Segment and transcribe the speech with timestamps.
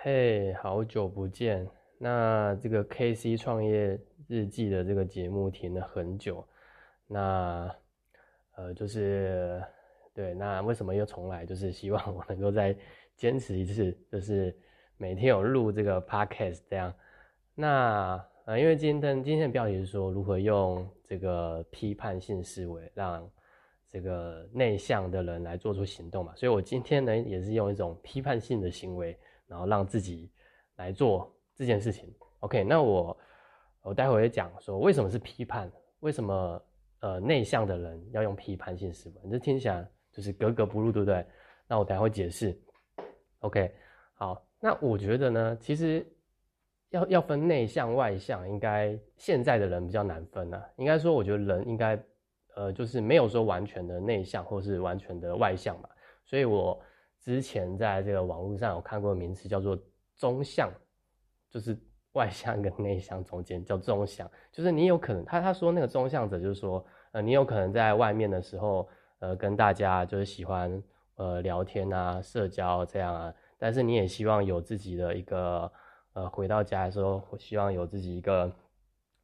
[0.00, 1.68] 嘿，好久不见。
[1.98, 6.46] 那这个 K C 创业日记的这个节目停了很久，
[7.08, 7.68] 那
[8.54, 9.60] 呃就是
[10.14, 11.44] 对，那为什么又重来？
[11.44, 12.76] 就是希望我能够再
[13.16, 14.56] 坚持一次，就是
[14.98, 16.94] 每天有录这个 podcast 这样。
[17.56, 23.28] 那呃，因为今天今天的标题是说如何用这个批判性思维让
[23.90, 29.18] 这个内向的人来做出行动嘛，所以我今天呢也是用一种批判性的行为，
[29.48, 30.30] 然后让自己
[30.76, 31.34] 来做。
[31.56, 33.18] 这件事情，OK，那我
[33.82, 36.62] 我待会会讲说为什么是批判，为什么
[37.00, 41.26] 呃内向的人要用批判性思维，这听起来就是格格不入，对不对？
[41.66, 42.56] 那我待会会解释
[43.40, 43.74] ，OK，
[44.14, 46.06] 好，那我觉得呢，其实
[46.90, 50.64] 要要分内向外向，应该现在的人比较难分啊。
[50.76, 52.00] 应该说，我觉得人应该
[52.54, 55.88] 呃就是没有说完全的内向或是完全的外向吧。
[56.24, 56.80] 所以我
[57.28, 59.78] 之前在这个网络上有看过名词叫做
[60.16, 60.70] 中向。
[61.50, 61.74] 就是
[62.12, 68.86] 外向跟内向中间叫中向，就是你有可能他他说那个中向者就是说，呃，你有可能在外面的时候，
[69.18, 70.70] 呃，跟大家就是喜欢
[71.14, 75.72] 呃聊天啊、社交这样啊，但是你也希望有自己的一个
[76.12, 78.54] 呃回到家的时候，希望有自己一个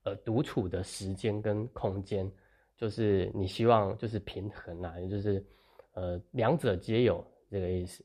[0.05, 2.33] 呃独处的时间跟空间，
[2.75, 5.45] 就是你希望就是平衡啊，也就是
[5.93, 7.23] 呃两者皆有
[7.55, 8.05] 这个意思。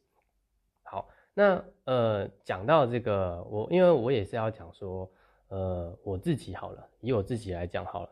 [0.84, 5.12] 好那呃，讲到这个，我因为我也是要讲说，
[5.48, 8.10] 呃，我自己好了，以我自己来讲好了，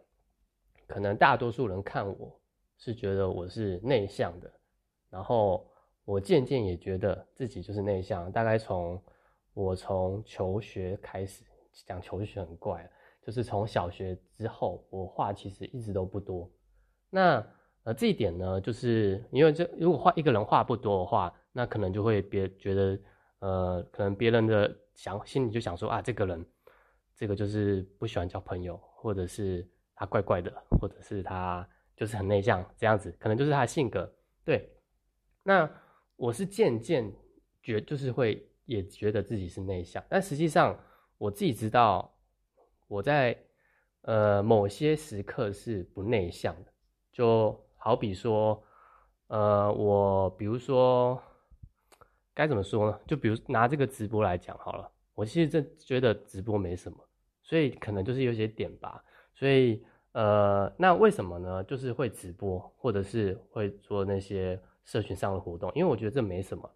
[0.88, 2.40] 可能大多数人看我
[2.78, 4.52] 是觉得我是内向的，
[5.12, 5.70] 然后
[6.06, 8.32] 我渐渐也觉得自己就是内向。
[8.32, 9.00] 大概从
[9.54, 11.44] 我从求学开始
[11.86, 12.90] 讲求学很怪，
[13.22, 16.50] 就是从小学之后，我话其实一直都不多。
[17.10, 17.46] 那
[17.88, 23.00] 呃这一点呢，就是因为这如果话一个人话不多的话，那可能就会别觉得。
[23.40, 26.44] 呃，可能别人的想心里就想说啊，这个人，
[27.16, 29.64] 这个就是不喜欢交朋友，或者是
[29.94, 34.12] 他怪怪的，或者是他就是很内向这样子，可能就是他的性格。
[34.44, 34.68] 对，
[35.44, 35.70] 那
[36.16, 37.14] 我是渐渐
[37.62, 40.76] 觉就是会也觉得自己是内向，但实际上
[41.20, 42.12] 我自己知道
[42.88, 43.38] 我在
[44.02, 46.74] 呃某些时刻是不内向的，
[47.12, 48.62] 就好比说，
[49.28, 51.22] 呃，我比如说。
[52.34, 53.00] 该怎么说呢？
[53.08, 56.98] 就比如拿这个直播来讲好了，我其实真觉得直播没什么，
[57.42, 59.04] 所以可能就是有些点吧。
[59.34, 61.64] 所以呃，那为什么呢？
[61.64, 66.70] 就是会直播，或者是会做那些社群上的活动，因为我觉得这没什么。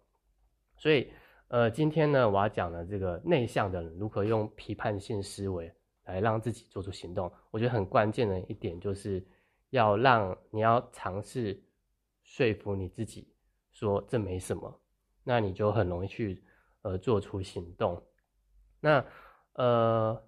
[0.76, 1.12] 所以
[1.46, 5.72] 呃，今天呢，我要讲的这个内向的人如何用批判性思维
[6.06, 9.24] 来让自己做出行动，我觉得很关键的一点就是
[9.72, 11.62] 要让你要尝试
[12.22, 13.34] 说服你自己
[13.70, 14.80] 说这没什么。
[15.24, 16.42] 那你就很容易去
[16.82, 18.02] 呃做出行动。
[18.80, 19.04] 那
[19.52, 20.20] 呃，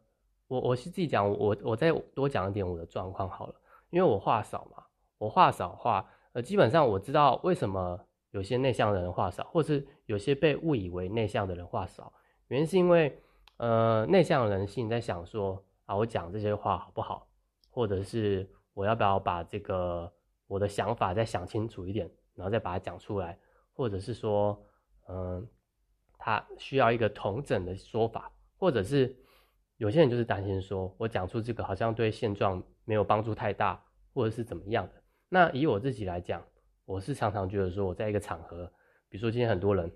[0.47, 3.54] 我我是自己讲，我我再多讲一点我的状况好了，
[3.91, 4.84] 因为我话少嘛，
[5.19, 7.99] 我话少话，呃，基本上我知道为什么
[8.31, 12.12] 有些内向的人话少，或是有些被误以为内向的人话少，
[12.47, 13.21] 原因是因为
[13.56, 17.27] 呃内向的人性在想说啊，我讲这些话好不好，
[17.69, 20.12] 或者是我要不要把这个
[20.46, 23.38] 我的想法再想清楚一点，然后再把它讲出来，
[23.72, 24.62] 或者是说。
[25.06, 25.46] 嗯，
[26.16, 29.14] 他需要一个同整的说法，或者是
[29.76, 34.94] 有些人就是担心说，我讲出这个好像对现状没有帮助太大，或者是怎么样的。
[35.28, 36.42] 那以我自己来讲，
[36.86, 38.66] 我是常常觉得说，我在一个场合，
[39.10, 39.92] 比如说今天很多人，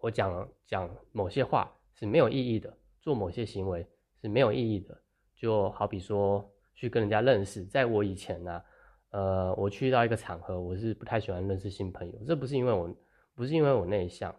[0.00, 3.88] 我讲讲某些话是没有意义的，做某些行为
[4.20, 5.02] 是没有意义的。
[5.34, 6.46] 就好比说
[6.80, 8.62] 去跟人家认识，在我以前呢，
[9.10, 12.94] 呃，我去到一个场合，我是不太喜欢认识新朋友，这不是因为我。
[13.36, 14.34] 不是因为我内向，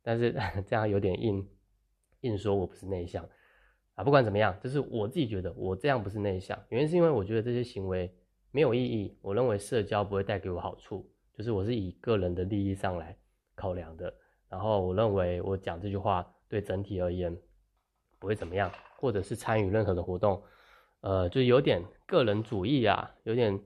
[0.00, 0.32] 但是
[0.68, 1.44] 这样有点硬
[2.20, 3.28] 硬说我不是内向
[3.96, 4.04] 啊。
[4.04, 8.14] 不管怎么样，就是我自己觉得我这样不是内向，原因是因为我觉得这些行为
[8.52, 9.18] 没有意义。
[9.22, 13.16] 我认为社交不会带给我好处，就是我是以个人的利益上来
[13.56, 14.14] 考量的。
[14.48, 17.36] 然后我认为我讲这句话对整体而言
[18.20, 20.40] 不会怎么样，或者是参与任何的活动，
[21.04, 23.60] 呃，就有点个人主义啊，有点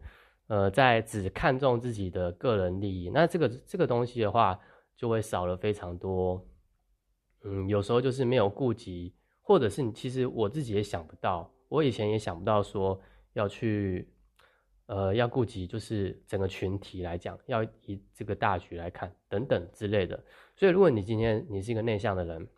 [0.48, 3.10] 呃在只看重自己的个人利益。
[3.10, 4.60] 那这个这个东西的话。
[4.98, 6.44] 就会少了非常多，
[7.44, 13.00] 嗯，有时候就是没有顾及，或者是你其实我自己也想不到，我以前也想不到说
[13.34, 14.12] 要去，
[14.86, 20.20] 呃，要顾及就是整个群体来讲，要以这个大局来看等等之类的。
[20.56, 22.48] 所以如果你今天你是一个内向的人，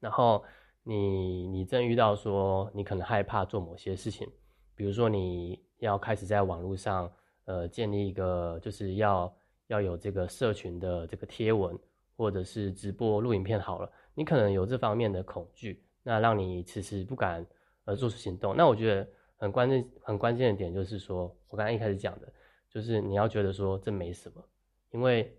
[0.00, 0.42] 然后
[0.88, 4.26] 你你正遇到说你可能害怕做某些事情，
[4.74, 7.12] 比如说你要开始在网络上，
[7.44, 9.32] 呃，建立一个就是要。
[9.68, 11.78] 要有这个社群的这个贴文，
[12.16, 17.46] 或者是直播录影片好了，你可能有这方面的恐惧，那让你迟迟不敢
[17.84, 18.56] 呃做出行动。
[18.56, 19.06] 那我觉得
[19.36, 22.32] 很关键很关键的点就是说，我刚才一开始讲的，
[22.70, 24.42] 就是你要觉得说这没什么，
[24.90, 25.38] 因为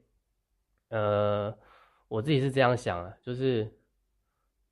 [0.90, 1.52] 呃
[2.08, 3.68] 我自己是这样想啊，就是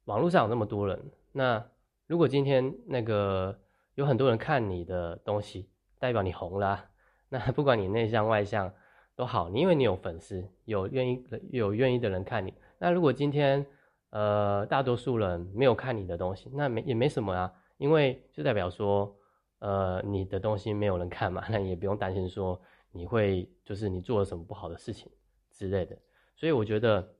[0.07, 1.63] 网络上有那么多人，那
[2.07, 3.57] 如果今天那个
[3.95, 5.69] 有很多人看你的东西，
[5.99, 6.85] 代表你红了，
[7.29, 8.73] 那不管你内向外向。
[9.17, 12.53] 都好，你因为你有粉丝，有愿意有愿意的人看你。
[12.77, 13.65] 那如果今天，
[14.11, 19.17] 呃，大多数人没有看你的东西，那没也没什么啊，因为就代表说，
[19.57, 22.61] 呃，你的东西没有人看嘛， 那也不用担心说
[22.91, 25.11] 你会就是你做了什么不好的事情
[25.49, 25.97] 之类的。
[26.35, 27.15] 所以我觉得，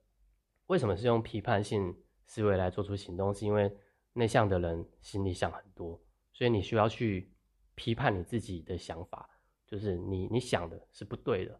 [0.67, 3.75] 为什么是用批判性思维来做出行动，是因为
[4.13, 5.99] 内向的人心里想很多，
[6.31, 7.33] 所以你需要去
[7.73, 9.27] 批判你自己的想法，
[9.65, 11.59] 就是你你想的是不对的。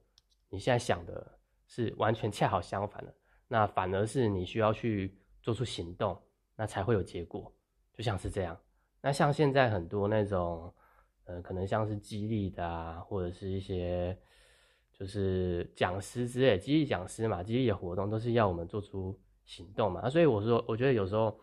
[0.49, 3.13] 你现在想的是完全恰好相反的，
[3.47, 6.17] 那反而是你需要去做出行动，
[6.55, 7.53] 那才会有结果，
[7.93, 8.57] 就像是这样。
[9.01, 10.73] 那像现在很多那种，
[11.25, 14.17] 呃，可能像是激励的啊，或者是一些
[14.91, 19.17] 就是讲师之类，激励讲师嘛，激励的活动都是要我们做出
[19.47, 20.07] 行动嘛。
[20.07, 21.35] 所以我说，我觉得有时候，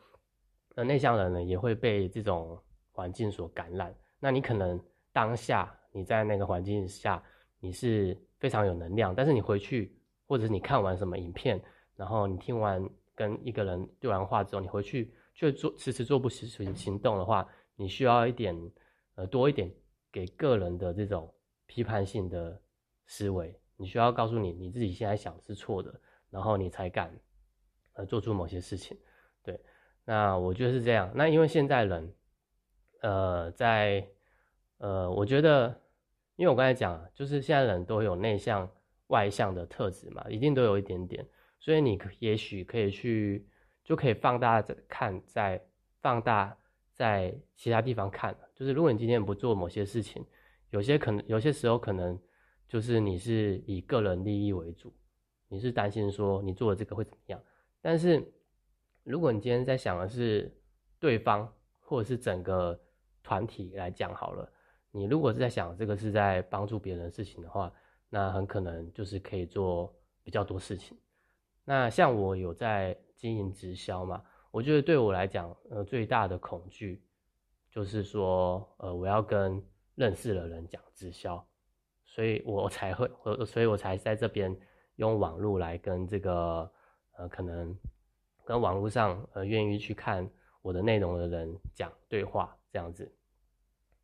[0.76, 2.56] 呃，内向人呢也会被这种
[2.92, 3.92] 环境所感染。
[4.20, 4.80] 那你可能
[5.12, 7.20] 当下你在那个环境下，
[7.58, 8.16] 你是。
[8.40, 9.96] 非常有能量，但是你回去，
[10.26, 11.58] 或者是你看完什么影片，
[11.96, 18.54] 然后你听完跟一个人对完话之后，你回去却做迟迟做不实行行动的话，你需要一点
[19.14, 19.72] 呃多一点
[20.12, 21.32] 给个人的这种
[21.64, 22.60] 批判性的
[23.06, 25.98] 思维，你需要告诉你你自己现在想是错的，
[26.28, 27.18] 然后你才敢
[27.94, 28.96] 呃做出某些事情。
[29.42, 29.58] 对，
[30.04, 31.10] 那我觉得是这样。
[31.14, 32.14] 那因为现在人
[33.00, 34.06] 呃在
[34.78, 35.80] 呃，我觉得。
[36.36, 38.68] 因为我刚才讲，就是现在人都有内向
[39.06, 41.24] 外向的特质嘛，一定都有一点点，
[41.60, 43.46] 所以你也许可以去，
[43.84, 45.64] 就可以放大在看，在
[46.02, 46.58] 放大
[46.92, 48.36] 在其他地方看。
[48.52, 50.26] 就是如果你今天不做某些事情，
[50.70, 52.18] 有些可能有些时候可能
[52.66, 54.92] 就是你是以个人利益为主，
[55.46, 57.40] 你是担心说你做了这个会怎么样。
[57.84, 58.32] 但是
[59.02, 60.50] 如果你今天在想的是
[60.98, 61.46] 对方
[61.80, 62.80] 或者是整个
[63.22, 64.50] 团体来讲好了。
[64.90, 67.70] 你如果是在想这个是在帮助别人的事情的话，
[68.08, 70.96] 那很可能就是可以做比较多事情。
[71.62, 77.02] 那像我有在经营直销嘛，我觉得对我来讲，呃，最大的恐惧
[77.68, 79.62] 就是说，呃，我要跟
[79.94, 81.46] 认识的人讲直销，
[82.06, 84.56] 所以我才会，我所以我才在这边
[84.96, 86.72] 用网络来跟这个，
[87.16, 87.76] 呃，可能
[88.44, 90.28] 跟网络上呃愿意去看
[90.62, 93.10] 我的内容的人讲对话这样子，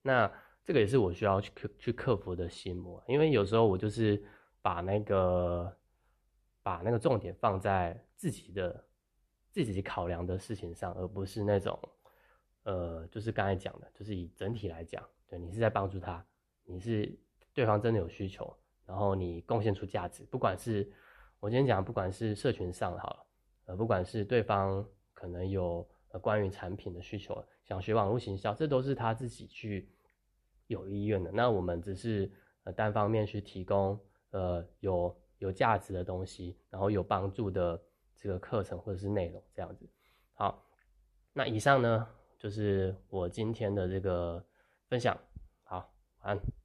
[0.03, 0.31] 那。
[0.62, 4.23] 这个也是我需要去去克服的心魔，因为有时候我就是
[4.62, 5.77] 把那个
[6.62, 8.85] 把那个重点放在自己的
[9.51, 11.77] 自己考量的事情上，而不是那种
[12.65, 16.25] 呃，就是刚才讲的，就是以整体来讲，对你是在帮助他，
[16.65, 17.19] 你是
[17.53, 18.55] 对方真的有需求，
[18.87, 20.89] 然后你贡献出价值，不管是
[21.40, 23.26] 我今天讲，不管是社群上好了，
[23.66, 29.90] 呃，不管是对方可能有呃关于产品的需求，想学网络行销，这都是他自己去。
[30.66, 32.31] 有意愿的，那我们只是
[32.62, 33.98] 呃单方面去提供
[34.31, 37.82] 呃有有价值的东西，然后有帮助的
[38.16, 39.90] 这个课程或者是内容这样子。
[40.32, 40.64] 好，
[41.32, 42.06] 那以上呢
[42.38, 44.47] 就是我今天的这个
[44.88, 45.18] 分享。
[45.64, 46.60] 好，晚安。